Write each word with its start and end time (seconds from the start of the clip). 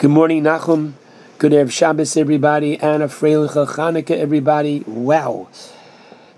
Good 0.00 0.12
morning, 0.12 0.44
Nachum. 0.44 0.94
Good 1.36 1.52
Erev 1.52 1.70
Shabbos, 1.70 2.16
everybody, 2.16 2.78
and 2.78 3.02
a 3.02 3.06
Chanukah, 3.06 4.16
everybody. 4.16 4.80
Wow. 4.86 5.50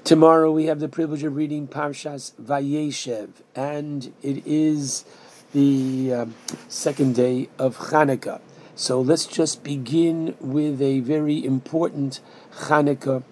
Tomorrow 0.02 0.50
we 0.50 0.64
have 0.64 0.80
the 0.80 0.88
privilege 0.88 1.22
of 1.22 1.36
reading 1.36 1.68
Parshas 1.68 2.32
Vayeshev, 2.42 3.28
and 3.54 4.12
it 4.20 4.44
is 4.44 5.04
the 5.52 6.12
um, 6.12 6.34
second 6.66 7.14
day 7.14 7.50
of 7.56 7.78
Chanukah. 7.78 8.40
So 8.74 9.00
let's 9.00 9.26
just 9.26 9.62
begin 9.62 10.34
with 10.40 10.82
a 10.82 10.98
very 10.98 11.44
important 11.44 12.18
Chanukah 12.62 13.22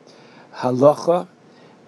halacha, 0.58 1.26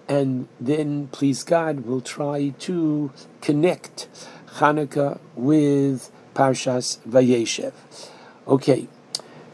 and 0.09 0.49
then, 0.59 1.07
please 1.13 1.43
God, 1.45 1.85
we'll 1.85 2.01
try 2.01 2.49
to 2.59 3.09
connect 3.39 4.09
Chanukah 4.55 5.21
with 5.33 6.11
Parshas 6.35 6.99
Vayeshev. 7.07 7.71
Okay, 8.45 8.89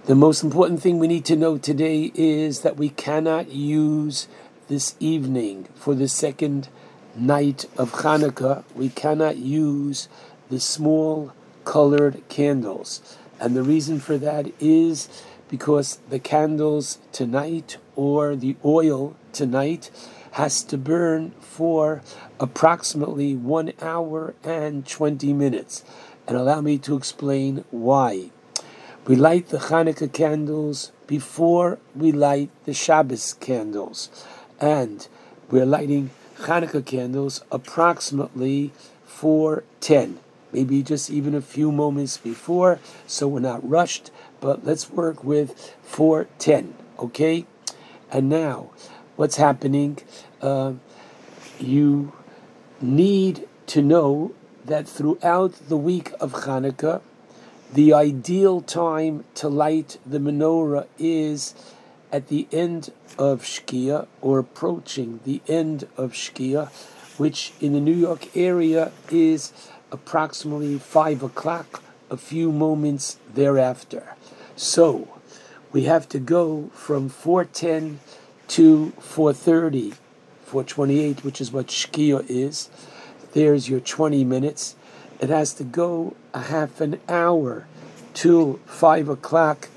the 0.05 0.15
most 0.15 0.41
important 0.41 0.81
thing 0.81 0.97
we 0.97 1.07
need 1.07 1.23
to 1.25 1.35
know 1.35 1.59
today 1.59 2.11
is 2.15 2.61
that 2.61 2.75
we 2.75 2.89
cannot 2.89 3.51
use 3.51 4.27
this 4.67 4.95
evening 4.99 5.67
for 5.75 5.93
the 5.93 6.07
second 6.07 6.69
night 7.15 7.65
of 7.77 7.91
Hanukkah. 7.91 8.63
We 8.73 8.89
cannot 8.89 9.37
use 9.37 10.09
the 10.49 10.59
small 10.59 11.33
colored 11.65 12.27
candles. 12.29 13.15
And 13.39 13.55
the 13.55 13.61
reason 13.61 13.99
for 13.99 14.17
that 14.17 14.51
is 14.59 15.07
because 15.49 15.99
the 16.09 16.17
candles 16.17 16.97
tonight 17.11 17.77
or 17.95 18.35
the 18.35 18.55
oil 18.65 19.15
tonight 19.33 19.91
has 20.31 20.63
to 20.63 20.79
burn 20.79 21.29
for 21.39 22.01
approximately 22.39 23.35
one 23.35 23.73
hour 23.83 24.33
and 24.43 24.87
20 24.87 25.31
minutes. 25.33 25.83
And 26.27 26.35
allow 26.35 26.61
me 26.61 26.79
to 26.79 26.95
explain 26.95 27.65
why. 27.69 28.31
We 29.05 29.15
light 29.15 29.47
the 29.47 29.57
Hanukkah 29.57 30.11
candles 30.11 30.91
before 31.07 31.79
we 31.95 32.11
light 32.11 32.49
the 32.65 32.73
Shabbos 32.73 33.33
candles. 33.33 34.09
And 34.59 35.07
we're 35.49 35.65
lighting 35.65 36.11
Hanukkah 36.41 36.85
candles 36.85 37.43
approximately 37.51 38.71
410, 39.05 40.19
maybe 40.53 40.83
just 40.83 41.09
even 41.09 41.33
a 41.33 41.41
few 41.41 41.71
moments 41.71 42.17
before, 42.17 42.79
so 43.07 43.27
we're 43.27 43.39
not 43.39 43.67
rushed, 43.67 44.11
but 44.39 44.65
let's 44.65 44.91
work 44.91 45.23
with 45.23 45.73
410, 45.81 46.75
okay? 46.99 47.45
And 48.11 48.29
now, 48.29 48.69
what's 49.15 49.37
happening? 49.37 49.97
Uh, 50.41 50.73
you 51.59 52.13
need 52.79 53.47
to 53.67 53.81
know 53.81 54.33
that 54.65 54.87
throughout 54.87 55.53
the 55.67 55.77
week 55.77 56.13
of 56.19 56.33
Hanukkah, 56.33 57.01
the 57.73 57.93
ideal 57.93 58.61
time 58.61 59.25
to 59.35 59.47
light 59.47 59.99
the 60.05 60.17
menorah 60.17 60.87
is 60.97 61.53
at 62.11 62.27
the 62.27 62.47
end 62.51 62.91
of 63.17 63.43
Shkia 63.43 64.07
or 64.21 64.39
approaching 64.39 65.19
the 65.23 65.41
end 65.47 65.87
of 65.95 66.13
Shkia, 66.13 66.69
which 67.17 67.53
in 67.61 67.73
the 67.73 67.79
New 67.79 67.93
York 67.93 68.35
area 68.35 68.91
is 69.11 69.53
approximately 69.91 70.79
5 70.79 71.23
o'clock, 71.23 71.83
a 72.09 72.17
few 72.17 72.51
moments 72.51 73.17
thereafter. 73.33 74.15
So 74.55 75.07
we 75.71 75.83
have 75.83 76.09
to 76.09 76.19
go 76.19 76.69
from 76.73 77.09
410 77.09 77.99
to 78.49 78.91
430, 78.99 79.93
428, 80.45 81.23
which 81.23 81.39
is 81.39 81.51
what 81.51 81.67
Shkia 81.67 82.27
is. 82.27 82.69
There's 83.33 83.69
your 83.69 83.79
20 83.79 84.23
minutes 84.23 84.75
it 85.19 85.29
has 85.29 85.53
to 85.55 85.63
go 85.63 86.15
a 86.33 86.41
half 86.43 86.81
an 86.81 86.99
hour 87.07 87.65
till 88.13 88.59
five 88.65 89.09
o'clock, 89.09 89.69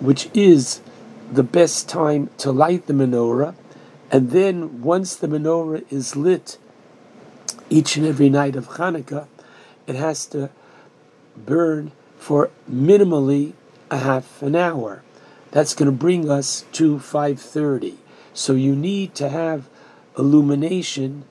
which 0.00 0.28
is 0.34 0.80
the 1.30 1.42
best 1.42 1.88
time 1.88 2.30
to 2.38 2.50
light 2.50 2.86
the 2.86 2.92
menorah. 2.92 3.54
And 4.10 4.30
then 4.30 4.82
once 4.82 5.16
the 5.16 5.26
menorah 5.26 5.84
is 5.90 6.16
lit 6.16 6.58
each 7.68 7.96
and 7.96 8.06
every 8.06 8.30
night 8.30 8.56
of 8.56 8.68
Hanukkah, 8.68 9.26
it 9.86 9.96
has 9.96 10.26
to 10.26 10.50
burn 11.36 11.92
for 12.18 12.50
minimally 12.70 13.52
a 13.90 13.98
half 13.98 14.42
an 14.42 14.56
hour. 14.56 15.02
That's 15.50 15.74
going 15.74 15.90
to 15.90 15.96
bring 15.96 16.30
us 16.30 16.64
to 16.72 16.98
5:30. 16.98 17.94
So 18.34 18.52
you 18.52 18.74
need 18.76 19.14
to 19.16 19.28
have 19.28 19.68
illumination 20.18 21.24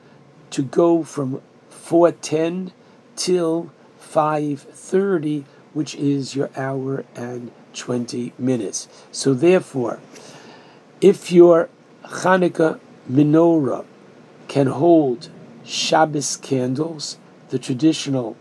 to 0.51 0.63
go 0.63 1.03
from 1.03 1.41
410 1.85 2.71
till 3.15 3.71
5.30, 4.01 5.43
which 5.73 5.93
is 5.93 6.35
your 6.35 6.49
hour 6.57 7.05
and 7.15 7.51
20 7.75 8.33
minutes. 8.39 8.87
So 9.11 9.35
therefore, 9.35 9.99
if 10.99 11.31
your 11.31 11.69
Hanukkah 12.05 12.79
menorah 13.07 13.85
can 14.47 14.65
hold 14.65 15.29
Shabbos 15.63 16.37
candles, 16.37 17.19
the 17.49 17.59
traditional 17.59 18.35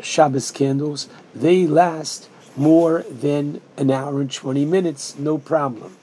Shabbos 0.00 0.52
candles, 0.52 1.08
they 1.34 1.66
last 1.66 2.28
more 2.56 3.04
than 3.10 3.62
an 3.76 3.90
hour 3.90 4.20
and 4.20 4.30
20 4.30 4.64
minutes, 4.64 5.18
no 5.18 5.38
problem. 5.38 5.96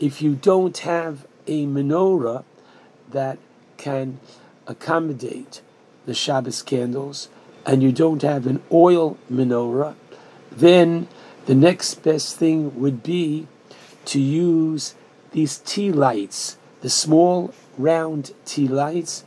If 0.00 0.22
you 0.22 0.34
don't 0.34 0.78
have 0.78 1.26
a 1.46 1.66
menorah 1.66 2.44
that 3.10 3.36
can 3.76 4.18
accommodate 4.66 5.60
the 6.06 6.14
Shabbos 6.14 6.62
candles 6.62 7.28
and 7.66 7.82
you 7.82 7.92
don't 7.92 8.22
have 8.22 8.46
an 8.46 8.62
oil 8.70 9.16
menorah, 9.30 9.94
then 10.52 11.08
the 11.46 11.54
next 11.54 12.02
best 12.02 12.36
thing 12.36 12.80
would 12.80 13.02
be 13.02 13.46
to 14.06 14.20
use 14.20 14.94
these 15.32 15.58
tea 15.58 15.90
lights, 15.90 16.56
the 16.82 16.90
small 16.90 17.52
round 17.78 18.32
tea 18.44 18.68
lights, 18.68 19.24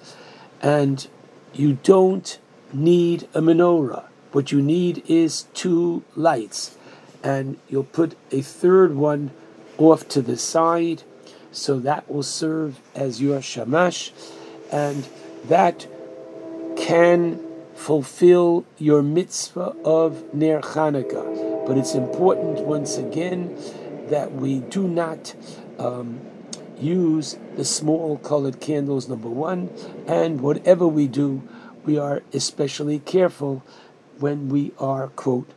and 0.61 1.07
you 1.53 1.73
don't 1.83 2.39
need 2.71 3.27
a 3.33 3.41
menorah. 3.41 4.05
What 4.31 4.51
you 4.51 4.61
need 4.61 5.03
is 5.07 5.43
two 5.53 6.03
lights, 6.15 6.77
and 7.23 7.57
you'll 7.67 7.83
put 7.83 8.15
a 8.31 8.41
third 8.41 8.95
one 8.95 9.31
off 9.77 10.07
to 10.09 10.21
the 10.21 10.37
side, 10.37 11.03
so 11.51 11.79
that 11.79 12.09
will 12.09 12.23
serve 12.23 12.79
as 12.93 13.21
your 13.21 13.41
shamash, 13.41 14.11
and 14.71 15.07
that 15.45 15.87
can 16.87 17.37
fulfill 17.75 18.63
your 18.77 19.03
mitzvah 19.03 19.75
of 19.83 20.33
Ner 20.33 20.61
Chanukah. 20.61 21.67
But 21.67 21.77
it's 21.77 21.93
important, 21.93 22.61
once 22.61 22.97
again, 22.97 23.57
that 24.07 24.31
we 24.31 24.59
do 24.59 24.87
not 24.87 25.35
um, 25.77 26.21
use 26.79 27.37
the 27.57 27.65
small 27.65 28.17
colored 28.19 28.61
candles, 28.61 29.09
number 29.09 29.27
one, 29.27 29.69
and 30.07 30.39
whatever 30.39 30.87
we 30.87 31.07
do, 31.07 31.43
we 31.83 31.97
are 31.97 32.23
especially 32.31 32.99
careful 32.99 33.63
when 34.19 34.47
we 34.47 34.71
are, 34.79 35.09
quote, 35.09 35.49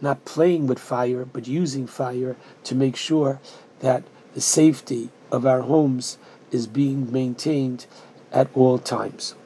not 0.00 0.24
playing 0.24 0.66
with 0.66 0.80
fire, 0.80 1.24
but 1.24 1.46
using 1.46 1.86
fire 1.86 2.34
to 2.64 2.74
make 2.74 2.96
sure 2.96 3.38
that 3.78 4.02
the 4.34 4.40
safety 4.40 5.10
of 5.30 5.46
our 5.46 5.60
homes 5.60 6.18
is 6.50 6.66
being 6.66 7.12
maintained 7.12 7.86
at 8.32 8.48
all 8.56 8.80
times. 8.80 9.36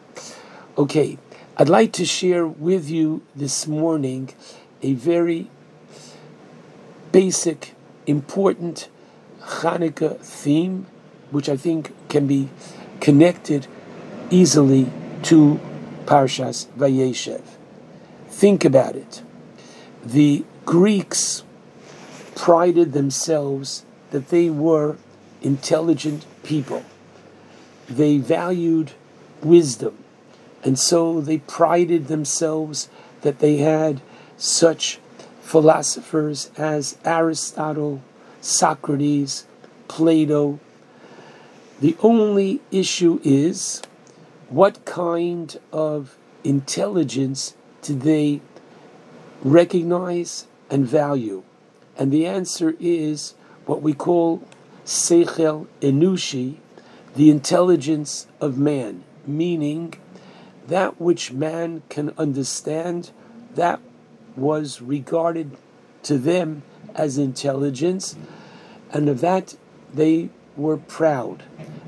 Okay, 0.79 1.17
I'd 1.57 1.71
like 1.71 1.93
to 1.93 2.05
share 2.05 2.47
with 2.47 2.91
you 2.91 3.23
this 3.35 3.67
morning 3.67 4.35
a 4.83 4.93
very 4.93 5.49
basic, 7.13 7.75
important 8.07 8.91
Hanukkah 9.41 10.21
theme, 10.21 10.87
which 11.31 11.49
I 11.49 11.57
think 11.57 11.95
can 12.11 12.27
be 12.27 12.51
connected 13.01 13.67
easily 14.29 14.93
to 15.23 15.59
Parshas 16.05 16.67
Vayeshev. 16.77 17.41
Think 18.29 18.63
about 18.63 18.97
it. 18.97 19.23
The 20.05 20.45
Greeks 20.67 21.43
prided 22.35 22.93
themselves 22.93 23.87
that 24.11 24.29
they 24.29 24.51
were 24.51 24.99
intelligent 25.41 26.27
people. 26.43 26.85
They 27.89 28.19
valued 28.19 28.93
wisdom 29.43 29.97
and 30.67 30.81
so 30.81 31.21
they 31.21 31.39
prided 31.39 32.09
themselves 32.09 32.89
that 33.21 33.39
they 33.39 33.59
had 33.59 34.01
such 34.37 34.99
philosophers 35.41 36.51
as 36.57 36.99
Aristotle, 37.05 38.03
Socrates, 38.41 39.47
Plato. 39.87 40.59
The 41.79 41.97
only 42.03 42.61
issue 42.73 43.21
is 43.23 43.81
what 44.49 44.85
kind 44.85 45.57
of 45.73 46.19
intelligence 46.43 47.55
do 47.83 47.95
they 47.95 48.41
recognize 49.45 50.49
and 50.69 50.85
value? 50.85 51.45
And 51.97 52.11
the 52.11 52.27
answer 52.27 52.75
is 52.81 53.35
what 53.67 53.83
we 53.83 53.95
call 53.95 54.43
Seichel 54.85 55.69
Enushi, 55.81 56.57
the 57.15 57.31
intelligence 57.31 58.27
of 58.41 58.59
man, 58.59 59.05
meaning 59.25 59.95
that 60.69 61.01
which 61.01 61.33
man 61.33 61.83
can 61.89 62.13
understand, 62.19 63.11
that 63.55 63.81
was 64.37 64.83
regarded 64.83 65.57
to 66.03 66.19
them 66.19 66.63
as 66.95 67.19
intelligence, 67.19 68.17
and 68.93 69.09
of 69.09 69.21
that 69.21 69.57
they 69.93 70.31
were 70.57 70.77
proud. 70.77 71.43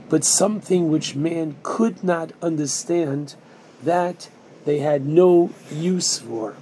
But 0.08 0.25
something 0.25 0.90
which 0.90 1.14
man 1.14 1.56
could 1.62 2.02
not 2.02 2.32
understand, 2.40 3.34
that 3.82 4.28
they 4.64 4.78
had 4.78 5.06
no 5.06 5.50
use 5.70 6.19
for. 6.19 6.56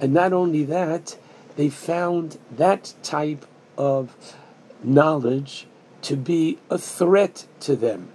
And 0.00 0.12
not 0.12 0.32
only 0.32 0.64
that, 0.64 1.16
they 1.56 1.68
found 1.68 2.38
that 2.50 2.94
type 3.02 3.46
of 3.78 4.36
knowledge 4.82 5.66
to 6.02 6.16
be 6.16 6.58
a 6.70 6.78
threat 6.78 7.46
to 7.60 7.76
them. 7.76 8.08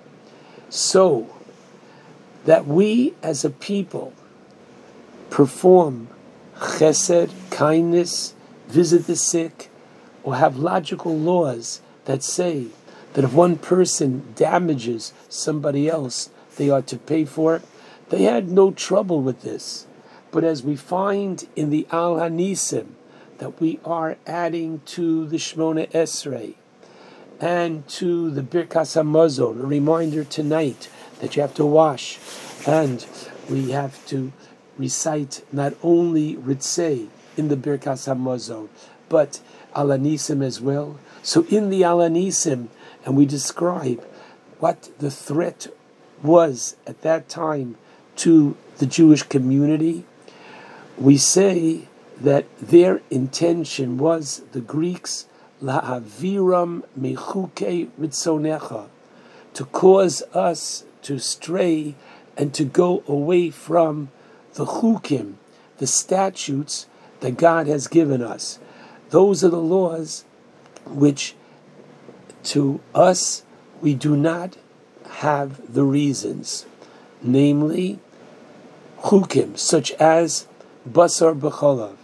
So 0.70 1.30
that 2.46 2.66
we 2.66 3.14
as 3.22 3.46
a 3.46 3.50
people 3.50 4.14
perform 5.30 6.08
chesed, 6.58 7.32
kindness, 7.50 8.34
visit 8.68 9.08
the 9.08 9.16
sick, 9.16 9.70
or 10.24 10.36
have 10.36 10.58
logical 10.58 11.18
laws 11.18 11.82
that 12.06 12.24
say 12.24 12.68
that 13.14 13.24
if 13.24 13.34
one 13.34 13.58
person 13.58 14.34
damages 14.36 15.14
somebody 15.30 15.90
else, 15.90 16.30
they 16.58 16.70
ought 16.70 16.88
to 16.88 16.98
pay 16.98 17.26
for 17.26 17.56
it. 17.56 17.64
They 18.10 18.24
had 18.24 18.52
no 18.52 18.72
trouble 18.72 19.22
with 19.22 19.42
this. 19.42 19.88
But 20.32 20.44
as 20.44 20.64
we 20.64 20.76
find 20.76 21.48
in 21.56 21.70
the 21.70 21.88
Al 21.92 22.16
Hanisim, 22.16 22.88
that 23.40 23.60
we 23.60 23.80
are 23.84 24.18
adding 24.28 24.82
to 24.86 25.26
the 25.28 25.38
Shmona 25.38 25.90
Esrei 25.92 26.56
and 27.40 27.88
to 27.88 28.30
the 28.30 28.44
Birkas 28.44 28.96
Hamazon, 28.96 29.64
a 29.64 29.66
reminder 29.66 30.24
tonight 30.24 30.90
that 31.22 31.36
you 31.36 31.42
have 31.42 31.54
to 31.54 31.66
wash, 31.66 32.20
and 32.68 33.06
we 33.50 33.72
have 33.72 34.06
to 34.08 34.34
recite 34.78 35.44
not 35.52 35.74
only 35.82 36.36
Ritzei 36.36 37.08
in 37.38 37.48
the 37.48 37.56
Birkas 37.56 38.08
Hamazon, 38.08 38.68
but 39.08 39.40
Al 39.76 39.88
Hanisim 39.88 40.44
as 40.44 40.60
well. 40.60 41.00
So 41.24 41.46
in 41.46 41.70
the 41.70 41.84
Al 41.84 42.00
Hanisim, 42.00 42.68
and 43.06 43.16
we 43.16 43.26
describe 43.26 44.04
what 44.60 44.90
the 45.00 45.12
threat 45.12 45.68
was 46.24 46.76
at 46.86 47.02
that 47.02 47.30
time 47.30 47.78
to 48.18 48.58
the 48.78 48.86
Jewish 48.86 49.24
community, 49.24 50.06
we 50.98 51.18
say 51.18 51.88
that 52.20 52.46
their 52.60 53.02
intention 53.10 53.98
was 53.98 54.42
the 54.52 54.62
Greeks 54.62 55.26
la'aviram 55.62 56.84
mechuke 57.00 57.90
ritzonecha, 58.00 58.88
to 59.54 59.66
cause 59.66 60.22
us 60.34 60.84
to 61.04 61.20
stray 61.20 61.96
and 62.38 62.54
to 62.54 62.64
go 62.64 63.04
away 63.08 63.50
from 63.50 64.10
the 64.54 64.66
chukim, 64.66 65.36
the 65.78 65.88
statutes 65.88 66.88
that 67.22 67.38
God 67.38 67.68
has 67.68 67.88
given 67.88 68.22
us. 68.22 68.60
Those 69.10 69.44
are 69.44 69.50
the 69.50 69.58
laws 69.58 70.26
which 70.86 71.36
to 72.44 72.82
us 72.96 73.44
we 73.82 73.94
do 73.94 74.16
not 74.16 74.58
have 75.10 75.74
the 75.74 75.84
reasons, 75.84 76.66
namely 77.22 78.00
chukim, 79.04 79.58
such 79.58 79.92
as 79.94 80.48
basar 80.90 81.38
b'cholav. 81.38 81.96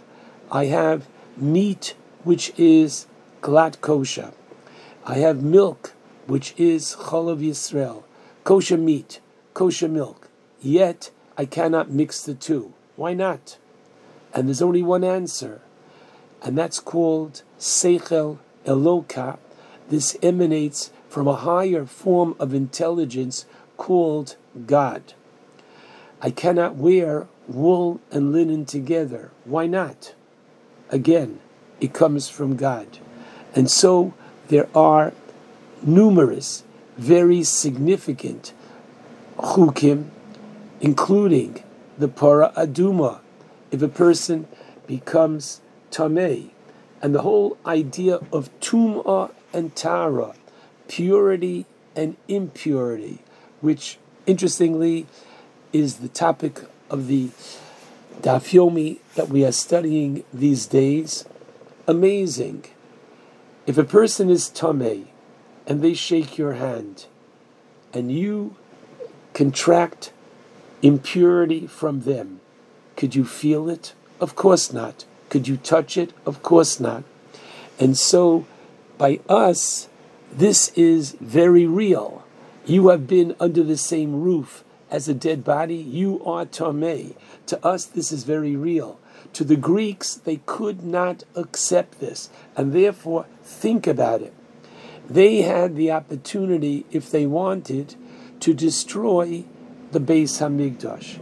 I 0.50 0.66
have 0.66 1.08
meat 1.36 1.94
which 2.24 2.52
is 2.56 3.06
glatt 3.42 3.80
kosher. 3.80 4.32
I 5.04 5.14
have 5.18 5.42
milk 5.42 5.94
which 6.26 6.54
is 6.58 6.94
cholav 6.96 7.40
Yisrael, 7.40 8.02
kosher 8.48 8.78
meat, 8.78 9.20
kosher 9.52 9.88
milk. 9.88 10.30
Yet 10.62 11.10
I 11.36 11.44
cannot 11.44 11.90
mix 11.90 12.22
the 12.22 12.32
two. 12.32 12.72
Why 12.96 13.12
not? 13.12 13.58
And 14.32 14.48
there's 14.48 14.62
only 14.62 14.82
one 14.82 15.04
answer, 15.04 15.60
and 16.42 16.56
that's 16.56 16.80
called 16.80 17.42
seichel 17.58 18.38
eloka. 18.64 19.36
This 19.90 20.16
emanates 20.22 20.90
from 21.10 21.28
a 21.28 21.36
higher 21.36 21.84
form 21.84 22.34
of 22.38 22.54
intelligence 22.54 23.44
called 23.76 24.36
God. 24.66 25.12
I 26.22 26.30
cannot 26.30 26.76
wear 26.76 27.26
wool 27.48 28.00
and 28.10 28.32
linen 28.32 28.64
together. 28.64 29.30
Why 29.44 29.66
not? 29.66 30.14
Again, 30.88 31.40
it 31.82 31.92
comes 31.92 32.30
from 32.30 32.56
God. 32.56 32.96
And 33.54 33.70
so 33.70 34.14
there 34.48 34.70
are 34.74 35.12
numerous, 35.82 36.64
very 36.98 37.44
significant 37.44 38.52
chukim, 39.38 40.10
including 40.80 41.62
the 41.96 42.08
para 42.08 42.52
aduma. 42.56 43.20
If 43.70 43.82
a 43.82 43.88
person 43.88 44.48
becomes 44.86 45.60
tamei, 45.90 46.50
and 47.00 47.14
the 47.14 47.22
whole 47.22 47.56
idea 47.64 48.18
of 48.32 48.50
tum'ah 48.60 49.30
and 49.52 49.74
tahara, 49.76 50.34
purity 50.88 51.66
and 51.94 52.16
impurity, 52.26 53.20
which 53.60 53.98
interestingly 54.26 55.06
is 55.72 55.96
the 55.96 56.08
topic 56.08 56.62
of 56.90 57.06
the 57.06 57.28
dafyomi 58.20 58.98
that 59.14 59.28
we 59.28 59.44
are 59.44 59.52
studying 59.52 60.24
these 60.32 60.66
days. 60.66 61.24
Amazing. 61.86 62.64
If 63.66 63.78
a 63.78 63.84
person 63.84 64.28
is 64.30 64.48
tamei 64.48 65.06
and 65.68 65.82
they 65.82 65.92
shake 65.92 66.38
your 66.38 66.54
hand 66.54 67.04
and 67.92 68.10
you 68.10 68.56
contract 69.34 70.12
impurity 70.82 71.66
from 71.66 72.00
them, 72.00 72.40
could 72.96 73.14
you 73.14 73.24
feel 73.24 73.68
it? 73.68 73.92
Of 74.18 74.34
course 74.34 74.72
not. 74.72 75.04
Could 75.28 75.46
you 75.46 75.58
touch 75.58 75.96
it? 75.96 76.12
Of 76.24 76.42
course 76.42 76.80
not. 76.80 77.04
And 77.78 77.96
so, 77.96 78.46
by 78.96 79.20
us, 79.28 79.88
this 80.32 80.70
is 80.70 81.12
very 81.20 81.66
real. 81.66 82.24
You 82.64 82.88
have 82.88 83.06
been 83.06 83.36
under 83.38 83.62
the 83.62 83.76
same 83.76 84.22
roof 84.22 84.64
as 84.90 85.06
a 85.06 85.14
dead 85.14 85.44
body. 85.44 85.76
You 85.76 86.24
are 86.24 86.46
Tomei. 86.46 87.14
To 87.46 87.64
us, 87.64 87.84
this 87.84 88.10
is 88.10 88.24
very 88.24 88.56
real. 88.56 88.98
To 89.34 89.44
the 89.44 89.56
Greeks, 89.56 90.14
they 90.14 90.40
could 90.46 90.82
not 90.82 91.24
accept 91.36 92.00
this, 92.00 92.30
and 92.56 92.72
therefore, 92.72 93.26
think 93.42 93.86
about 93.86 94.22
it. 94.22 94.32
They 95.08 95.42
had 95.42 95.74
the 95.74 95.90
opportunity, 95.90 96.84
if 96.90 97.10
they 97.10 97.26
wanted, 97.26 97.94
to 98.40 98.52
destroy 98.52 99.44
the 99.90 100.00
Beis 100.00 100.38
Hamikdash. 100.38 101.18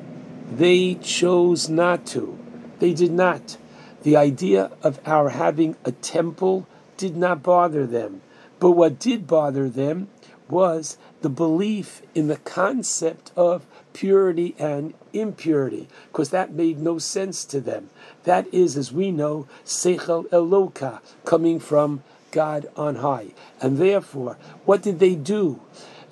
They 0.51 0.95
chose 0.95 1.69
not 1.69 2.05
to. 2.07 2.39
They 2.79 2.93
did 2.93 3.13
not. 3.13 3.57
The 4.03 4.17
idea 4.17 4.71
of 4.83 5.01
our 5.07 5.31
having 5.31 5.77
a 5.85 5.93
temple 5.93 6.67
did 6.97 7.17
not 7.17 7.43
bother 7.43 7.87
them. 7.87 8.23
But 8.59 8.73
what 8.73 8.99
did 8.99 9.27
bother 9.27 9.69
them 9.69 10.09
was 10.49 10.99
the 11.23 11.29
belief 11.29 12.03
in 12.15 12.29
the 12.29 12.37
concept 12.37 13.33
of 13.37 13.67
purity 13.93 14.55
and 14.59 14.95
impurity, 15.13 15.89
because 16.13 16.31
that 16.31 16.53
made 16.53 16.79
no 16.79 16.99
sense 16.99 17.45
to 17.47 17.61
them. 17.61 17.91
That 18.25 18.53
is, 18.53 18.77
as 18.77 18.93
we 18.93 19.11
know, 19.11 19.47
Seichel 19.65 20.29
Eloka, 20.29 21.01
coming 21.25 21.59
from 21.59 22.03
God 22.31 22.69
on 22.77 22.97
high. 22.97 23.29
And 23.61 23.79
therefore, 23.79 24.39
what 24.65 24.83
did 24.83 24.99
they 24.99 25.15
do? 25.15 25.61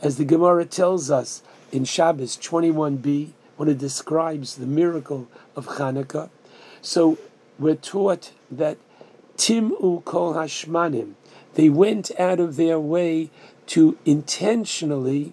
As 0.02 0.16
the 0.16 0.24
Gemara 0.24 0.64
tells 0.64 1.10
us 1.10 1.42
in 1.72 1.84
Shabbos 1.84 2.36
21b, 2.36 3.30
when 3.56 3.68
it 3.68 3.78
describes 3.78 4.56
the 4.56 4.66
miracle 4.66 5.28
of 5.54 5.66
Hanukkah, 5.66 6.28
so 6.82 7.18
we're 7.58 7.76
taught 7.76 8.32
that 8.50 8.78
Timu 9.36 10.04
Kol 10.04 10.34
Hashmanim, 10.34 11.14
they 11.54 11.68
went 11.68 12.10
out 12.18 12.40
of 12.40 12.56
their 12.56 12.80
way 12.80 13.30
to 13.66 13.96
intentionally 14.04 15.32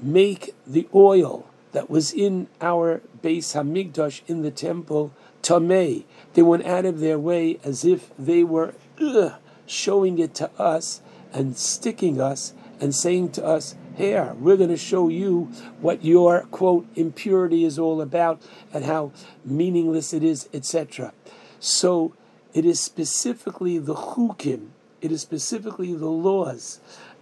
make 0.00 0.54
the 0.66 0.88
oil 0.94 1.46
that 1.72 1.90
was 1.90 2.12
in 2.12 2.48
our 2.60 3.02
Beis 3.22 3.54
Hamikdash 3.54 4.22
in 4.26 4.42
the 4.42 4.50
temple 4.50 5.12
tamei. 5.42 6.04
They 6.34 6.42
went 6.42 6.66
out 6.66 6.84
of 6.84 7.00
their 7.00 7.18
way 7.18 7.58
as 7.62 7.84
if 7.84 8.10
they 8.18 8.42
were 8.42 8.74
ugh, 9.00 9.34
showing 9.66 10.18
it 10.18 10.34
to 10.34 10.50
us 10.58 11.00
and 11.32 11.56
sticking 11.56 12.20
us 12.20 12.54
and 12.80 12.94
saying 12.94 13.32
to 13.32 13.44
us, 13.44 13.74
here, 13.96 14.34
we're 14.38 14.58
going 14.58 14.68
to 14.68 14.76
show 14.76 15.08
you 15.08 15.50
what 15.80 16.04
your 16.04 16.42
quote 16.50 16.86
impurity 16.94 17.64
is 17.64 17.78
all 17.78 18.02
about 18.02 18.42
and 18.72 18.84
how 18.84 19.12
meaningless 19.44 20.12
it 20.12 20.22
is, 20.22 20.48
etc. 20.52 21.14
So 21.60 22.12
it 22.52 22.66
is 22.66 22.78
specifically 22.78 23.78
the 23.78 23.94
chukim, 23.94 24.68
it 25.00 25.10
is 25.10 25.22
specifically 25.22 25.94
the 25.94 26.10
laws 26.10 26.80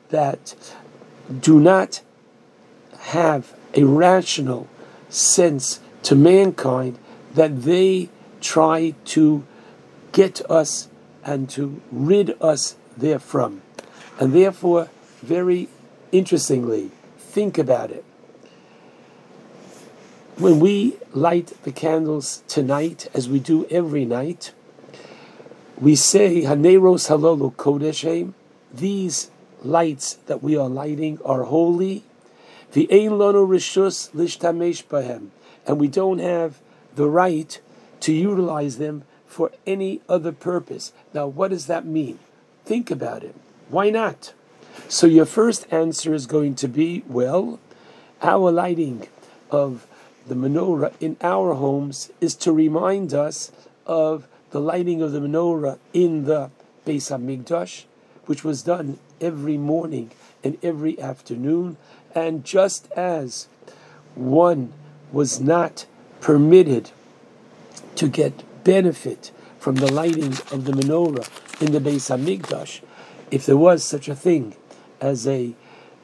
that 0.09 0.55
do 1.41 1.61
not 1.61 2.03
have 2.99 3.55
a 3.75 3.85
rational 3.85 4.69
sense 5.09 5.81
to 6.03 6.15
mankind 6.15 6.99
that 7.35 7.63
they 7.63 8.09
try 8.41 8.95
to 9.05 9.45
get 10.13 10.41
us 10.51 10.89
and 11.25 11.49
to 11.51 11.81
rid 11.91 12.37
us 12.41 12.77
therefrom. 12.97 13.63
And 14.21 14.33
therefore, 14.33 14.89
very 15.23 15.69
interestingly, 16.13 16.91
think 17.19 17.59
about 17.59 17.91
it. 17.91 18.05
when 20.37 20.59
we 20.59 20.97
light 21.13 21.53
the 21.63 21.71
candles 21.71 22.43
tonight, 22.49 23.09
as 23.15 23.29
we 23.29 23.39
do 23.39 23.67
every 23.71 24.05
night, 24.05 24.53
we 25.79 25.95
say 25.95 26.43
Haneros 26.43 27.09
Halolu 27.09 27.55
Kodeshem. 27.55 28.35
These 28.73 29.31
lights 29.63 30.15
that 30.27 30.43
we 30.43 30.57
are 30.57 30.69
lighting 30.69 31.21
are 31.25 31.45
holy. 31.45 32.03
And 32.75 32.91
we 35.81 35.89
don't 35.89 36.19
have 36.19 36.61
the 36.97 37.09
right 37.09 37.61
to 38.01 38.13
utilize 38.13 38.79
them 38.79 39.05
for 39.27 39.51
any 39.67 40.01
other 40.09 40.33
purpose. 40.33 40.93
Now, 41.13 41.27
what 41.27 41.51
does 41.51 41.67
that 41.67 41.85
mean? 41.85 42.19
Think 42.65 42.91
about 42.91 43.23
it. 43.23 43.35
Why 43.69 43.91
not? 43.91 44.33
So, 44.89 45.07
your 45.07 45.27
first 45.27 45.67
answer 45.73 46.15
is 46.15 46.27
going 46.27 46.55
to 46.57 46.69
be 46.69 47.05
well, 47.09 47.61
our 48.23 48.51
lighting 48.51 49.09
of 49.51 49.87
the 50.27 50.35
menorah 50.35 50.93
in 51.01 51.17
our 51.21 51.55
homes 51.55 52.11
is 52.21 52.35
to 52.37 52.53
remind 52.53 53.13
us 53.13 53.53
of 53.87 54.27
the 54.51 54.61
lighting 54.61 55.03
of 55.03 55.13
the 55.13 55.21
menorah 55.21 55.79
in 55.93 56.25
the 56.25 56.51
Beis 56.87 57.11
Hamikdash, 57.11 57.85
which 58.27 58.45
was 58.45 58.63
done 58.63 58.99
every 59.21 59.59
morning 59.59 60.11
and 60.43 60.59
every 60.63 61.01
afternoon. 61.01 61.77
And 62.15 62.45
just 62.45 62.91
as 62.93 63.49
one 64.15 64.73
was 65.13 65.41
not 65.41 65.87
permitted 66.21 66.91
to 67.97 68.09
get 68.09 68.43
benefit 68.65 69.31
from 69.59 69.77
the 69.77 69.93
lighting 69.93 70.33
of 70.51 70.65
the 70.65 70.73
menorah 70.73 71.29
in 71.63 71.73
the 71.73 71.79
Beis 71.81 72.11
Hamikdash, 72.11 72.81
if 73.31 73.47
there 73.47 73.57
was 73.57 73.85
such 73.85 74.09
a 74.09 74.15
thing 74.15 74.57
as 75.01 75.27
a 75.27 75.55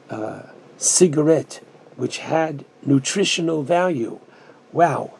uh, 0.09 0.43
cigarette 0.77 1.61
which 1.95 2.19
had 2.19 2.65
nutritional 2.83 3.63
value. 3.63 4.19
Wow, 4.71 5.13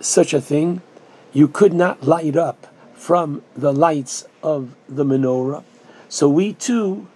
such 0.00 0.32
a 0.32 0.40
thing 0.40 0.82
you 1.32 1.46
could 1.46 1.72
not 1.72 2.02
light 2.02 2.36
up 2.36 2.66
from 2.94 3.42
the 3.54 3.72
lights 3.72 4.26
of 4.42 4.74
the 4.88 5.04
menorah. 5.04 5.62
So 6.08 6.28
we 6.28 6.54
too 6.54 7.06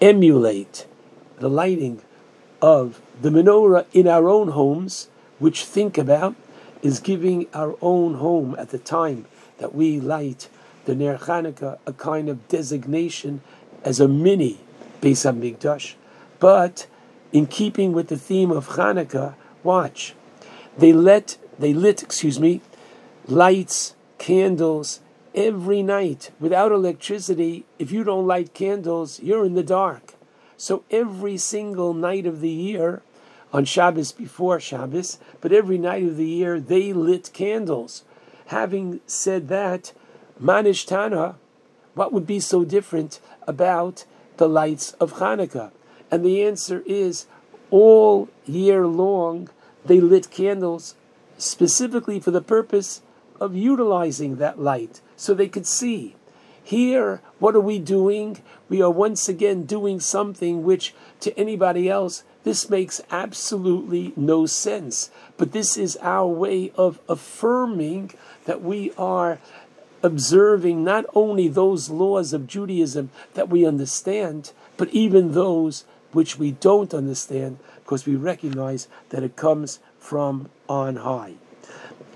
emulate 0.00 0.86
the 1.38 1.48
lighting 1.48 2.02
of 2.62 3.00
the 3.20 3.30
menorah 3.30 3.86
in 3.92 4.06
our 4.06 4.28
own 4.28 4.48
homes, 4.48 5.08
which 5.38 5.64
think 5.64 5.98
about 5.98 6.36
is 6.82 7.00
giving 7.00 7.46
our 7.54 7.76
own 7.80 8.14
home 8.14 8.54
at 8.58 8.70
the 8.70 8.78
time 8.78 9.26
that 9.58 9.74
we 9.74 10.00
light 10.00 10.48
the 10.84 10.94
Ner 10.94 11.18
Chanukah 11.18 11.78
a 11.86 11.92
kind 11.92 12.28
of 12.28 12.48
designation 12.48 13.42
as 13.84 14.00
a 14.00 14.08
mini 14.08 14.58
Beis 15.00 15.24
Hamikdash, 15.24 15.94
but 16.38 16.86
in 17.32 17.46
keeping 17.46 17.92
with 17.92 18.08
the 18.08 18.16
theme 18.16 18.50
of 18.50 18.68
Hanukkah, 18.70 19.34
watch. 19.62 20.14
They 20.76 20.92
let 20.92 21.36
they 21.58 21.74
lit, 21.74 22.02
excuse 22.02 22.38
me, 22.38 22.60
lights, 23.26 23.94
candles 24.18 25.00
every 25.34 25.82
night 25.82 26.30
without 26.38 26.72
electricity. 26.72 27.66
If 27.78 27.90
you 27.90 28.04
don't 28.04 28.26
light 28.26 28.54
candles, 28.54 29.20
you're 29.20 29.44
in 29.44 29.54
the 29.54 29.62
dark. 29.62 30.14
So 30.56 30.84
every 30.90 31.36
single 31.36 31.94
night 31.94 32.26
of 32.26 32.40
the 32.40 32.50
year, 32.50 33.02
on 33.52 33.64
Shabbos 33.64 34.12
before 34.12 34.60
Shabbos, 34.60 35.18
but 35.40 35.52
every 35.52 35.78
night 35.78 36.04
of 36.04 36.16
the 36.16 36.26
year 36.26 36.60
they 36.60 36.92
lit 36.92 37.30
candles. 37.32 38.04
Having 38.46 39.00
said 39.06 39.48
that, 39.48 39.92
Ma 40.38 40.62
Nishtana, 40.62 41.36
what 41.94 42.12
would 42.12 42.26
be 42.26 42.40
so 42.40 42.64
different 42.64 43.20
about 43.46 44.04
the 44.36 44.48
lights 44.48 44.92
of 44.92 45.14
Hanukkah? 45.14 45.72
And 46.10 46.24
the 46.24 46.42
answer 46.42 46.82
is 46.86 47.26
all 47.70 48.28
year 48.46 48.86
long 48.86 49.50
they 49.84 50.00
lit 50.00 50.30
candles 50.30 50.94
specifically 51.36 52.20
for 52.20 52.30
the 52.30 52.40
purpose 52.40 53.02
of 53.40 53.54
utilizing 53.54 54.36
that 54.36 54.60
light 54.60 55.00
so 55.16 55.34
they 55.34 55.48
could 55.48 55.66
see. 55.66 56.16
Here, 56.62 57.22
what 57.38 57.56
are 57.56 57.60
we 57.60 57.78
doing? 57.78 58.42
We 58.68 58.82
are 58.82 58.90
once 58.90 59.28
again 59.28 59.64
doing 59.64 60.00
something 60.00 60.64
which 60.64 60.94
to 61.20 61.36
anybody 61.38 61.88
else, 61.88 62.24
this 62.48 62.70
makes 62.70 63.02
absolutely 63.10 64.14
no 64.16 64.46
sense. 64.46 65.10
But 65.36 65.52
this 65.52 65.76
is 65.76 65.98
our 66.00 66.26
way 66.26 66.72
of 66.76 66.98
affirming 67.06 68.12
that 68.46 68.62
we 68.62 68.90
are 68.96 69.38
observing 70.02 70.82
not 70.82 71.04
only 71.14 71.48
those 71.48 71.90
laws 71.90 72.32
of 72.32 72.46
Judaism 72.46 73.10
that 73.34 73.50
we 73.50 73.66
understand, 73.66 74.52
but 74.78 74.88
even 74.88 75.32
those 75.32 75.84
which 76.12 76.38
we 76.38 76.52
don't 76.52 76.94
understand 76.94 77.58
because 77.84 78.06
we 78.06 78.16
recognize 78.16 78.88
that 79.10 79.22
it 79.22 79.36
comes 79.36 79.78
from 79.98 80.48
on 80.70 80.96
high. 80.96 81.34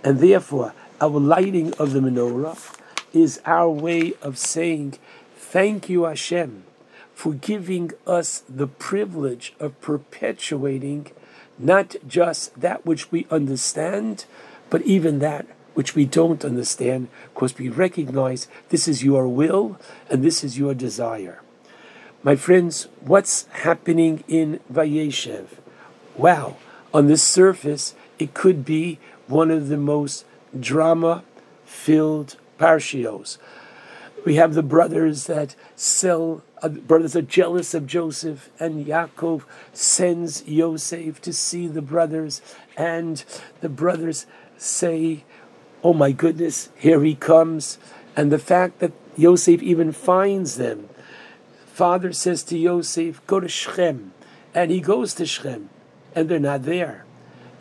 And 0.03 0.19
therefore, 0.21 0.73
our 0.99 1.21
lighting 1.21 1.75
of 1.75 1.93
the 1.93 2.01
menorah 2.01 2.57
is 3.12 3.39
our 3.45 3.69
way 3.69 4.15
of 4.23 4.39
saying, 4.39 4.95
Thank 5.37 5.91
you, 5.91 6.05
Hashem, 6.05 6.65
for 7.14 7.35
giving 7.35 7.92
us 8.07 8.42
the 8.49 8.66
privilege 8.66 9.54
of 9.61 9.81
perpetuating 9.81 11.11
not 11.59 11.95
just 12.07 12.59
that 12.61 12.85
which 12.85 13.12
we 13.12 13.26
understand, 13.31 14.25
but 14.71 14.83
even 14.83 15.19
that 15.21 15.47
which 15.75 15.95
we 15.95 16.04
don't 16.04 16.45
understand, 16.45 17.09
because 17.33 17.57
we 17.57 17.69
recognize 17.69 18.49
this 18.69 18.88
is 18.88 19.04
your 19.04 19.28
will 19.28 19.78
and 20.11 20.23
this 20.23 20.45
is 20.45 20.59
your 20.59 20.75
desire. 20.75 21.40
My 22.23 22.37
friends, 22.37 22.88
what's 23.00 23.47
happening 23.49 24.23
in 24.28 24.61
Vayeshev? 24.73 25.47
Wow, 26.16 26.57
on 26.92 27.07
the 27.07 27.16
surface, 27.16 27.95
it 28.19 28.35
could 28.35 28.64
be 28.64 28.99
one 29.26 29.50
of 29.50 29.69
the 29.69 29.76
most 29.76 30.25
drama 30.59 31.25
filled 31.64 32.37
parshios. 32.59 33.38
We 34.25 34.37
have 34.37 34.54
the 34.54 34.62
brothers 34.62 35.26
that 35.26 35.57
sell, 35.75 36.42
Uh, 36.62 36.69
brothers 36.69 37.16
are 37.16 37.23
jealous 37.23 37.75
of 37.75 37.87
Joseph, 37.87 38.50
and 38.61 38.87
Yaakov 38.87 39.42
sends 39.73 40.47
Yosef 40.47 41.21
to 41.23 41.33
see 41.33 41.66
the 41.66 41.83
brothers, 41.83 42.40
and 42.76 43.25
the 43.61 43.69
brothers 43.69 44.26
say, 44.57 45.25
Oh 45.83 45.92
my 45.92 46.12
goodness, 46.12 46.69
here 46.76 47.02
he 47.02 47.14
comes. 47.14 47.78
And 48.14 48.31
the 48.31 48.38
fact 48.38 48.78
that 48.78 48.92
Yosef 49.16 49.62
even 49.62 49.90
finds 49.90 50.57
them 50.57 50.88
father 51.73 52.12
says 52.12 52.42
to 52.45 52.59
Yosef, 52.59 53.26
Go 53.26 53.40
to 53.40 53.49
Shechem. 53.49 54.12
And 54.54 54.71
he 54.71 54.81
goes 54.81 55.14
to 55.14 55.26
Shechem, 55.26 55.71
and 56.14 56.28
they're 56.28 56.38
not 56.38 56.64
there. 56.64 57.04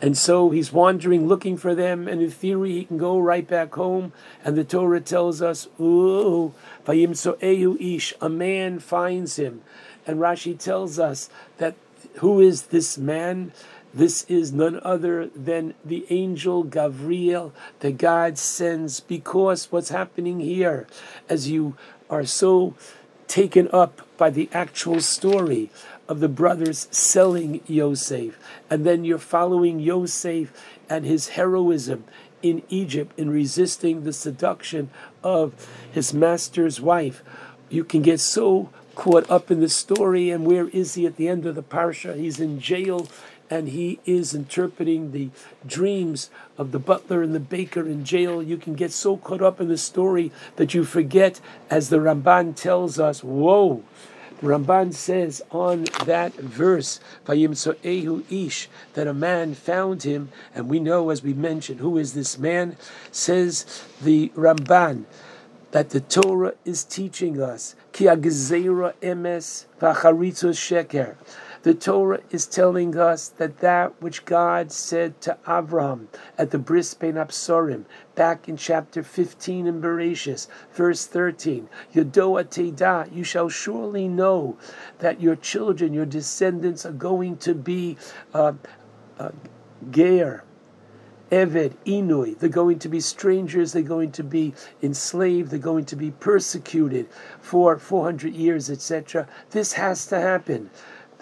And 0.02 0.18
so 0.18 0.50
he's 0.50 0.72
wandering 0.72 1.28
looking 1.28 1.56
for 1.56 1.76
them, 1.76 2.08
and 2.08 2.20
in 2.20 2.28
theory, 2.28 2.72
he 2.72 2.84
can 2.84 2.98
go 2.98 3.20
right 3.20 3.46
back 3.46 3.72
home. 3.74 4.12
And 4.44 4.56
the 4.56 4.64
Torah 4.64 5.00
tells 5.00 5.40
us, 5.40 5.68
Ooh, 5.80 6.52
ish, 6.88 8.14
a 8.20 8.28
man 8.28 8.80
finds 8.80 9.36
him. 9.36 9.62
And 10.04 10.18
Rashi 10.18 10.58
tells 10.58 10.98
us 10.98 11.30
that 11.58 11.76
who 12.16 12.40
is 12.40 12.62
this 12.62 12.98
man? 12.98 13.52
This 13.94 14.24
is 14.24 14.52
none 14.52 14.80
other 14.82 15.28
than 15.28 15.74
the 15.84 16.04
angel 16.10 16.64
Gabriel 16.64 17.52
that 17.78 17.98
God 17.98 18.38
sends 18.38 18.98
because 18.98 19.70
what's 19.70 19.90
happening 19.90 20.40
here, 20.40 20.88
as 21.28 21.48
you 21.48 21.76
are 22.10 22.24
so 22.24 22.74
taken 23.28 23.68
up 23.72 24.02
by 24.16 24.30
the 24.30 24.48
actual 24.52 25.00
story 25.00 25.70
of 26.12 26.20
the 26.20 26.28
brothers 26.28 26.88
selling 26.90 27.62
Yosef, 27.66 28.38
and 28.68 28.84
then 28.84 29.02
you're 29.02 29.16
following 29.16 29.80
Yosef 29.80 30.52
and 30.90 31.06
his 31.06 31.30
heroism 31.30 32.04
in 32.42 32.62
Egypt 32.68 33.18
in 33.18 33.30
resisting 33.30 34.04
the 34.04 34.12
seduction 34.12 34.90
of 35.24 35.54
his 35.90 36.12
master's 36.12 36.82
wife. 36.82 37.22
You 37.70 37.82
can 37.82 38.02
get 38.02 38.20
so 38.20 38.68
caught 38.94 39.30
up 39.30 39.50
in 39.50 39.60
the 39.60 39.70
story, 39.70 40.28
and 40.28 40.44
where 40.44 40.68
is 40.68 40.96
he 40.96 41.06
at 41.06 41.16
the 41.16 41.28
end 41.28 41.46
of 41.46 41.54
the 41.54 41.62
parsha? 41.62 42.14
He's 42.14 42.38
in 42.38 42.60
jail 42.60 43.08
and 43.48 43.68
he 43.68 43.98
is 44.04 44.34
interpreting 44.34 45.12
the 45.12 45.30
dreams 45.66 46.28
of 46.58 46.72
the 46.72 46.78
butler 46.78 47.22
and 47.22 47.34
the 47.34 47.40
baker 47.40 47.86
in 47.86 48.04
jail. 48.04 48.42
You 48.42 48.58
can 48.58 48.74
get 48.74 48.92
so 48.92 49.16
caught 49.16 49.40
up 49.40 49.62
in 49.62 49.68
the 49.68 49.78
story 49.78 50.30
that 50.56 50.74
you 50.74 50.84
forget, 50.84 51.40
as 51.70 51.88
the 51.88 51.98
Ramban 51.98 52.54
tells 52.54 53.00
us, 53.00 53.24
whoa. 53.24 53.82
Ramban 54.42 54.92
says 54.92 55.40
on 55.52 55.84
that 56.04 56.34
verse, 56.34 56.98
Ehu 57.26 58.24
Ish, 58.28 58.68
that 58.94 59.06
a 59.06 59.14
man 59.14 59.54
found 59.54 60.02
him, 60.02 60.30
and 60.52 60.68
we 60.68 60.80
know, 60.80 61.10
as 61.10 61.22
we 61.22 61.32
mentioned, 61.32 61.78
who 61.78 61.96
is 61.96 62.14
this 62.14 62.38
man, 62.38 62.76
says 63.12 63.84
the 64.02 64.30
Ramban, 64.30 65.04
that 65.70 65.90
the 65.90 66.00
Torah 66.00 66.54
is 66.64 66.82
teaching 66.82 67.40
us, 67.40 67.76
Ki 67.92 68.06
emes 68.06 69.64
v'charitzos 69.80 70.58
sheker, 70.58 71.14
the 71.62 71.74
Torah 71.74 72.20
is 72.30 72.46
telling 72.46 72.96
us 72.96 73.28
that 73.28 73.58
that 73.58 74.00
which 74.02 74.24
God 74.24 74.72
said 74.72 75.20
to 75.20 75.38
Abraham 75.48 76.08
at 76.36 76.50
the 76.50 76.58
Bris 76.58 76.94
Bein 76.94 77.14
Absorim, 77.14 77.84
back 78.14 78.48
in 78.48 78.56
chapter 78.56 79.02
15 79.02 79.66
in 79.66 79.80
Bereshis, 79.80 80.48
verse 80.72 81.06
13, 81.06 81.68
Yodoa 81.94 82.44
Teda, 82.44 83.08
you 83.14 83.22
shall 83.22 83.48
surely 83.48 84.08
know 84.08 84.56
that 84.98 85.20
your 85.20 85.36
children, 85.36 85.94
your 85.94 86.06
descendants 86.06 86.84
are 86.84 86.92
going 86.92 87.36
to 87.38 87.54
be 87.54 87.96
uh, 88.34 88.54
uh, 89.18 89.30
ger, 89.90 90.42
Eved, 91.30 91.72
Inui, 91.86 92.38
they're 92.38 92.50
going 92.50 92.78
to 92.80 92.90
be 92.90 93.00
strangers, 93.00 93.72
they're 93.72 93.82
going 93.82 94.12
to 94.12 94.22
be 94.22 94.52
enslaved, 94.82 95.50
they're 95.50 95.58
going 95.58 95.86
to 95.86 95.96
be 95.96 96.10
persecuted 96.10 97.08
for 97.40 97.78
400 97.78 98.34
years, 98.34 98.68
etc. 98.68 99.26
This 99.50 99.72
has 99.72 100.04
to 100.08 100.20
happen. 100.20 100.68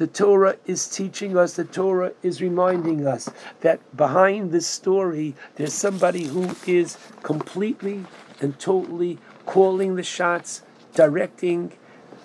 The 0.00 0.06
Torah 0.06 0.56
is 0.64 0.88
teaching 0.88 1.36
us, 1.36 1.52
the 1.52 1.64
Torah 1.64 2.12
is 2.22 2.40
reminding 2.40 3.06
us 3.06 3.28
that 3.60 3.94
behind 3.94 4.50
this 4.50 4.66
story, 4.66 5.34
there's 5.56 5.74
somebody 5.74 6.24
who 6.24 6.56
is 6.66 6.96
completely 7.22 8.06
and 8.40 8.58
totally 8.58 9.18
calling 9.44 9.96
the 9.96 10.02
shots, 10.02 10.62
directing 10.94 11.74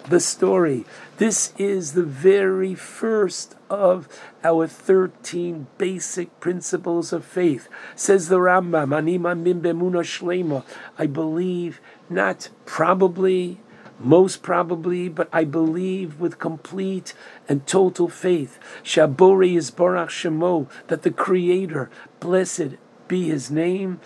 the 0.07 0.21
story. 0.21 0.85
This 1.17 1.51
is 1.57 1.95
the 1.95 2.03
very 2.03 2.75
first 2.75 3.57
of 3.69 4.07
our 4.41 4.67
13 4.67 5.67
basic 5.77 6.39
principles 6.39 7.11
of 7.11 7.25
faith. 7.25 7.67
Says 7.93 8.29
the 8.29 8.37
Rambam, 8.37 8.93
I 10.97 11.07
believe 11.07 11.81
not 12.09 12.49
probably, 12.65 13.59
most 13.99 14.41
probably, 14.41 15.09
but 15.09 15.29
I 15.31 15.43
believe 15.43 16.19
with 16.19 16.39
complete 16.39 17.13
and 17.47 17.65
total 17.65 18.09
faith. 18.09 18.59
Shabori 18.83 19.55
is 19.55 19.71
Barak 19.71 20.09
Shemo, 20.09 20.69
that 20.87 21.03
the 21.03 21.11
Creator, 21.11 21.89
blessed 22.19 22.77
be 23.07 23.29
His 23.29 23.49
name, 23.49 23.99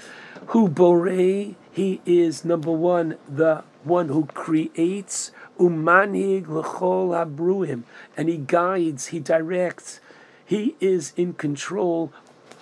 who 0.48 0.67
Borei, 0.69 1.55
He 1.72 2.01
is 2.05 2.46
number 2.46 2.72
one, 2.72 3.17
the 3.27 3.63
one 3.84 4.10
who 4.10 4.25
creates 4.25 5.31
umanhig 5.60 6.48
l'chol 6.48 7.10
habruim, 7.10 7.84
and 8.15 8.29
he 8.29 8.38
guides, 8.38 9.08
he 9.08 9.19
directs, 9.19 10.00
he 10.46 10.75
is 10.79 11.13
in 11.15 11.34
control 11.34 12.12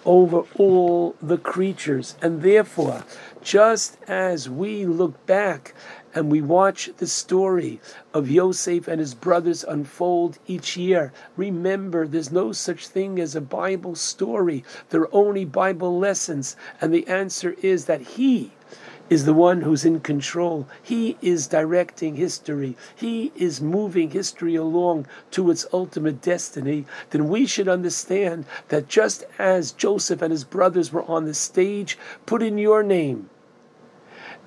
over 0.05 0.43
all 0.57 1.15
the 1.21 1.37
creatures, 1.37 2.15
and 2.21 2.41
therefore, 2.41 3.03
just 3.41 3.97
as 4.07 4.49
we 4.49 4.85
look 4.85 5.25
back 5.25 5.73
and 6.17 6.31
we 6.31 6.41
watch 6.41 6.89
the 6.97 7.05
story 7.05 7.79
of 8.11 8.27
Yosef 8.27 8.87
and 8.87 8.99
his 8.99 9.13
brothers 9.13 9.63
unfold 9.63 10.39
each 10.47 10.75
year. 10.75 11.13
Remember, 11.35 12.07
there's 12.07 12.31
no 12.31 12.51
such 12.51 12.87
thing 12.87 13.19
as 13.19 13.35
a 13.35 13.39
Bible 13.39 13.93
story. 13.93 14.63
There 14.89 15.01
are 15.01 15.13
only 15.13 15.45
Bible 15.45 15.99
lessons. 15.99 16.55
And 16.81 16.91
the 16.91 17.07
answer 17.07 17.53
is 17.61 17.85
that 17.85 18.01
He 18.01 18.51
is 19.11 19.25
the 19.25 19.33
one 19.35 19.61
who's 19.61 19.85
in 19.85 19.99
control. 19.99 20.67
He 20.81 21.17
is 21.21 21.45
directing 21.45 22.15
history. 22.15 22.75
He 22.95 23.31
is 23.35 23.61
moving 23.61 24.09
history 24.09 24.55
along 24.55 25.05
to 25.29 25.51
its 25.51 25.67
ultimate 25.71 26.23
destiny. 26.23 26.87
Then 27.11 27.29
we 27.29 27.45
should 27.45 27.67
understand 27.67 28.45
that 28.69 28.87
just 28.87 29.23
as 29.37 29.71
Joseph 29.71 30.23
and 30.23 30.31
his 30.31 30.45
brothers 30.45 30.91
were 30.91 31.03
on 31.03 31.25
the 31.25 31.35
stage, 31.35 31.95
put 32.25 32.41
in 32.41 32.57
your 32.57 32.81
name 32.81 33.29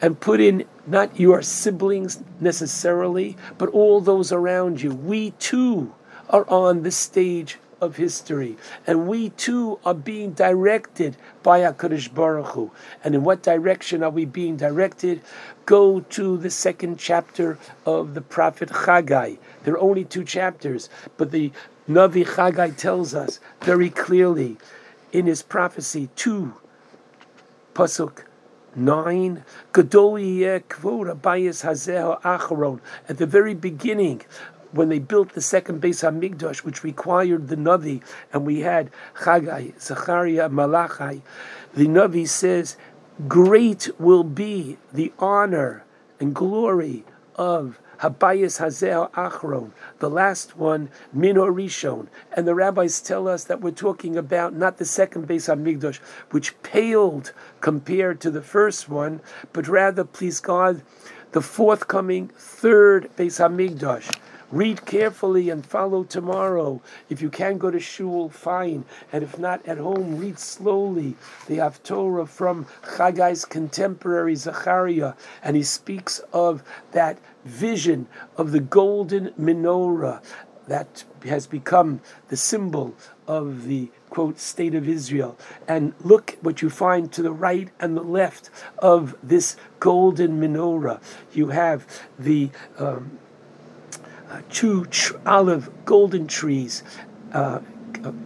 and 0.00 0.20
put 0.20 0.40
in 0.40 0.64
not 0.86 1.18
your 1.18 1.42
siblings 1.42 2.22
necessarily, 2.40 3.36
but 3.58 3.68
all 3.70 4.00
those 4.00 4.32
around 4.32 4.82
you. 4.82 4.94
We 4.94 5.32
too 5.32 5.94
are 6.28 6.48
on 6.48 6.82
the 6.82 6.90
stage 6.90 7.58
of 7.80 7.96
history. 7.96 8.56
And 8.86 9.08
we 9.08 9.30
too 9.30 9.78
are 9.84 9.94
being 9.94 10.32
directed 10.32 11.16
by 11.42 11.60
HaKadosh 11.60 12.12
Baruch 12.14 12.48
Hu. 12.48 12.70
And 13.02 13.14
in 13.14 13.24
what 13.24 13.42
direction 13.42 14.02
are 14.02 14.10
we 14.10 14.24
being 14.24 14.56
directed? 14.56 15.22
Go 15.66 16.00
to 16.00 16.36
the 16.36 16.50
second 16.50 16.98
chapter 16.98 17.58
of 17.86 18.14
the 18.14 18.20
prophet 18.20 18.68
Chagai. 18.68 19.38
There 19.64 19.74
are 19.74 19.80
only 19.80 20.04
two 20.04 20.24
chapters, 20.24 20.88
but 21.16 21.30
the 21.30 21.52
Navi 21.88 22.24
Chagai 22.26 22.76
tells 22.76 23.14
us 23.14 23.40
very 23.62 23.90
clearly 23.90 24.58
in 25.12 25.26
his 25.26 25.42
prophecy, 25.42 26.08
two 26.14 26.54
pasuk 27.74 28.24
9 28.76 29.44
At 29.74 29.90
the 33.18 33.26
very 33.26 33.54
beginning 33.54 34.22
when 34.72 34.88
they 34.88 34.98
built 34.98 35.32
the 35.32 35.40
second 35.40 35.82
Beis 35.82 36.02
Hamikdash, 36.02 36.58
which 36.58 36.84
required 36.84 37.48
the 37.48 37.56
Navi, 37.56 38.02
and 38.32 38.46
we 38.46 38.60
had 38.60 38.90
Chagai, 39.16 39.80
Zachariah, 39.80 40.48
Malachai, 40.48 41.22
the 41.74 41.86
Navi 41.86 42.28
says, 42.28 42.76
Great 43.26 43.90
will 43.98 44.24
be 44.24 44.78
the 44.92 45.12
honor 45.18 45.84
and 46.20 46.34
glory 46.34 47.04
of 47.34 47.79
Habayis 48.00 48.60
Hazeh 48.60 49.10
Achron, 49.12 49.72
the 49.98 50.08
last 50.08 50.56
one, 50.56 50.88
Minor 51.12 51.52
Rishon. 51.52 52.06
And 52.32 52.46
the 52.46 52.54
rabbis 52.54 53.00
tell 53.00 53.28
us 53.28 53.44
that 53.44 53.60
we're 53.60 53.72
talking 53.72 54.16
about 54.16 54.54
not 54.54 54.78
the 54.78 54.84
second 54.84 55.28
Beis 55.28 55.54
Hamikdash, 55.54 55.98
which 56.30 56.60
paled 56.62 57.32
compared 57.60 58.20
to 58.22 58.30
the 58.30 58.42
first 58.42 58.88
one, 58.88 59.20
but 59.52 59.68
rather, 59.68 60.04
please 60.04 60.40
God, 60.40 60.82
the 61.32 61.42
forthcoming 61.42 62.28
third 62.36 63.10
Beis 63.16 63.38
Hamikdash 63.38 64.18
Read 64.50 64.84
carefully 64.84 65.48
and 65.48 65.64
follow 65.64 66.02
tomorrow. 66.02 66.82
If 67.08 67.22
you 67.22 67.30
can 67.30 67.58
go 67.58 67.70
to 67.70 67.78
shul, 67.78 68.28
fine. 68.28 68.84
And 69.12 69.22
if 69.22 69.38
not 69.38 69.64
at 69.66 69.78
home, 69.78 70.16
read 70.16 70.38
slowly 70.38 71.16
the 71.46 71.58
Haftorah 71.58 72.28
from 72.28 72.66
Chagai's 72.82 73.44
contemporary 73.44 74.34
Zachariah. 74.34 75.14
And 75.42 75.56
he 75.56 75.62
speaks 75.62 76.20
of 76.32 76.64
that 76.92 77.18
vision 77.44 78.08
of 78.36 78.50
the 78.50 78.60
golden 78.60 79.30
menorah 79.30 80.22
that 80.66 81.04
has 81.24 81.46
become 81.46 82.00
the 82.28 82.36
symbol 82.36 82.94
of 83.26 83.66
the 83.66 83.90
quote 84.08 84.38
state 84.38 84.74
of 84.74 84.88
Israel. 84.88 85.38
And 85.68 85.94
look 86.00 86.36
what 86.42 86.62
you 86.62 86.70
find 86.70 87.12
to 87.12 87.22
the 87.22 87.32
right 87.32 87.68
and 87.78 87.96
the 87.96 88.02
left 88.02 88.50
of 88.78 89.16
this 89.22 89.56
golden 89.78 90.40
menorah. 90.40 91.00
You 91.32 91.48
have 91.48 91.86
the 92.18 92.50
um, 92.78 93.18
two 94.50 94.86
tr- 94.86 95.16
olive 95.26 95.70
golden 95.84 96.26
trees. 96.26 96.82
Uh, 97.32 97.60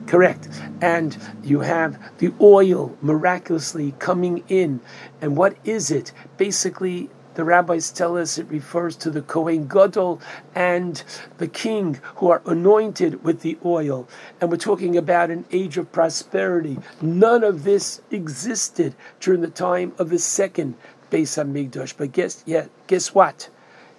correct. 0.06 0.48
And 0.80 1.16
you 1.42 1.60
have 1.60 1.98
the 2.18 2.32
oil 2.40 2.96
miraculously 3.02 3.94
coming 3.98 4.44
in. 4.48 4.80
And 5.20 5.36
what 5.36 5.56
is 5.64 5.90
it? 5.90 6.12
Basically, 6.36 7.10
the 7.34 7.44
rabbis 7.44 7.90
tell 7.90 8.16
us 8.16 8.38
it 8.38 8.46
refers 8.48 8.94
to 8.96 9.10
the 9.10 9.22
Kohen 9.22 9.66
Gadol 9.66 10.20
and 10.54 11.02
the 11.38 11.48
king 11.48 11.98
who 12.16 12.30
are 12.30 12.42
anointed 12.46 13.24
with 13.24 13.40
the 13.40 13.58
oil. 13.64 14.08
And 14.40 14.50
we're 14.50 14.56
talking 14.56 14.96
about 14.96 15.30
an 15.30 15.44
age 15.50 15.76
of 15.76 15.90
prosperity. 15.90 16.78
None 17.02 17.42
of 17.42 17.64
this 17.64 18.00
existed 18.10 18.94
during 19.18 19.40
the 19.40 19.48
time 19.48 19.94
of 19.98 20.10
the 20.10 20.18
second 20.18 20.76
Beis 21.10 21.36
Hamikdash. 21.36 21.94
But 21.96 22.12
guess, 22.12 22.44
yeah, 22.46 22.66
guess 22.86 23.14
what? 23.14 23.48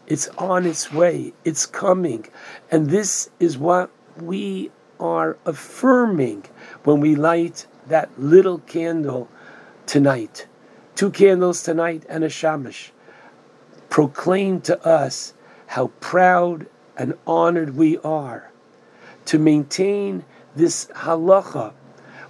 It's 0.07 0.27
on 0.37 0.65
its 0.65 0.91
way. 0.91 1.33
It's 1.43 1.65
coming. 1.65 2.27
And 2.71 2.89
this 2.89 3.29
is 3.39 3.57
what 3.57 3.89
we 4.17 4.71
are 4.99 5.37
affirming 5.45 6.45
when 6.83 6.99
we 6.99 7.15
light 7.15 7.67
that 7.87 8.09
little 8.19 8.59
candle 8.59 9.27
tonight. 9.85 10.47
Two 10.95 11.11
candles 11.11 11.63
tonight 11.63 12.05
and 12.07 12.23
a 12.23 12.29
shamash. 12.29 12.91
Proclaim 13.89 14.61
to 14.61 14.85
us 14.85 15.33
how 15.67 15.87
proud 15.99 16.67
and 16.97 17.15
honored 17.27 17.75
we 17.75 17.97
are 17.99 18.51
to 19.25 19.39
maintain 19.39 20.23
this 20.55 20.85
halacha, 20.95 21.73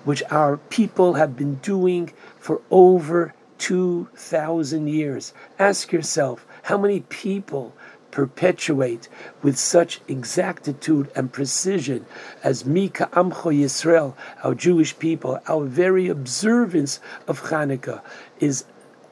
which 0.03 0.23
our 0.31 0.57
people 0.57 1.13
have 1.13 1.35
been 1.35 1.55
doing 1.55 2.11
for 2.39 2.61
over 2.71 3.34
2,000 3.57 4.87
years. 4.87 5.33
Ask 5.59 5.91
yourself, 5.91 6.45
how 6.63 6.77
many 6.77 7.01
people 7.01 7.73
perpetuate 8.11 9.09
with 9.43 9.57
such 9.57 9.99
exactitude 10.07 11.11
and 11.15 11.33
precision 11.33 12.05
as 12.43 12.65
Mi 12.65 12.89
K'amcho 12.89 13.53
Yisrael, 13.53 14.15
our 14.41 14.55
Jewish 14.55 14.97
people, 14.97 15.39
our 15.47 15.65
very 15.65 16.07
observance 16.07 17.01
of 17.27 17.41
Hanukkah 17.41 18.01
is 18.39 18.63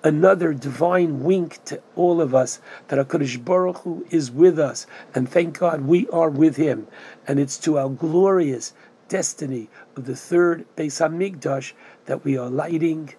another 0.04 0.54
divine 0.54 1.24
wink 1.24 1.64
to 1.66 1.82
all 1.96 2.22
of 2.22 2.34
us 2.34 2.60
that 2.88 3.00
HaKadosh 3.00 3.44
Baruch 3.44 3.80
Hu 3.80 4.06
is 4.10 4.32
with 4.32 4.58
us, 4.60 4.88
and 5.14 5.28
thank 5.28 5.60
God 5.60 5.82
we 5.82 6.08
are 6.10 6.30
with 6.30 6.56
Him. 6.56 6.88
And 7.28 7.40
it's 7.40 7.58
to 7.60 7.78
our 7.78 7.90
glorious 7.90 8.74
destiny 9.10 9.70
of 9.96 10.06
the 10.06 10.16
third 10.16 10.66
Beis 10.78 11.00
Hamikdash 11.00 11.74
that 12.06 12.24
we 12.24 12.38
are 12.38 12.50
lighting 12.50 13.14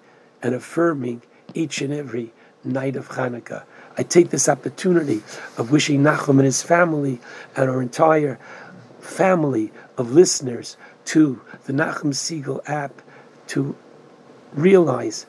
and 0.44 0.54
affirming 0.54 1.22
each 1.54 1.80
and 1.80 1.92
every 1.92 2.32
night 2.62 2.94
of 2.94 3.08
Hanukkah. 3.08 3.64
I 3.96 4.02
take 4.02 4.30
this 4.30 4.48
opportunity 4.48 5.22
of 5.56 5.70
wishing 5.70 6.02
Nachum 6.02 6.36
and 6.38 6.44
his 6.44 6.62
family 6.62 7.18
and 7.56 7.70
our 7.70 7.80
entire 7.80 8.38
family 9.00 9.72
of 9.96 10.12
listeners 10.12 10.76
to 11.06 11.40
the 11.64 11.72
Nachum 11.72 12.12
Segal 12.12 12.60
app 12.68 13.02
to 13.48 13.74
realize 14.52 15.26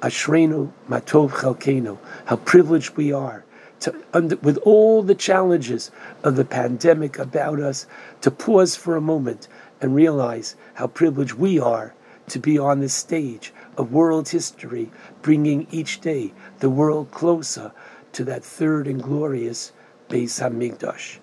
Ashrenu 0.00 0.72
Matov 0.88 1.30
Chalkenu, 1.30 1.98
how 2.26 2.36
privileged 2.36 2.96
we 2.96 3.12
are 3.12 3.44
to, 3.80 3.94
under, 4.12 4.36
with 4.36 4.56
all 4.58 5.02
the 5.02 5.14
challenges 5.14 5.90
of 6.22 6.36
the 6.36 6.44
pandemic 6.44 7.18
about 7.18 7.60
us, 7.60 7.86
to 8.22 8.30
pause 8.30 8.76
for 8.76 8.96
a 8.96 9.00
moment 9.00 9.48
and 9.80 9.94
realize 9.94 10.56
how 10.74 10.86
privileged 10.86 11.34
we 11.34 11.58
are 11.58 11.94
to 12.28 12.38
be 12.38 12.58
on 12.58 12.80
the 12.80 12.88
stage 12.88 13.52
of 13.76 13.92
world 13.92 14.28
history, 14.28 14.90
bringing 15.22 15.66
each 15.70 16.00
day 16.00 16.32
the 16.60 16.70
world 16.70 17.10
closer 17.10 17.72
to 18.12 18.24
that 18.24 18.44
third 18.44 18.86
and 18.86 19.02
glorious 19.02 19.72
Beis 20.08 20.40
Hamikdash. 20.40 21.18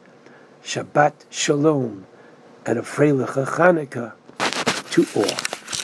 Shabbat 0.64 1.14
Shalom 1.30 2.06
and 2.66 2.78
a 2.78 2.82
Freilich 2.82 3.34
Chanukah 3.46 4.14
to 4.92 5.08
all. 5.16 5.81